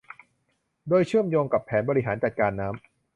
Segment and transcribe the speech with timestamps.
[0.87, 2.83] โดยเชื่อมโยงกับแผนบริหารจัดการน้ำ